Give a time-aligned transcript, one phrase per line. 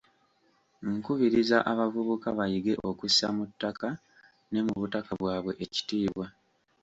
[0.95, 3.89] Nkubiriza abavubuka bayige okussa mu ttaka
[4.51, 6.25] ne mu butaka bwabwe ekitiibwa.